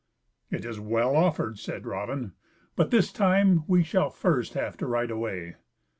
"It 0.49 0.65
is 0.65 0.79
well 0.79 1.15
offered," 1.15 1.59
said 1.59 1.85
Raven, 1.85 2.33
"but 2.75 2.89
this 2.89 3.11
time 3.13 3.63
we 3.67 3.83
shall 3.83 4.09
first 4.09 4.55
have 4.55 4.75
to 4.77 4.87
ride 4.87 5.11
away." 5.11 5.57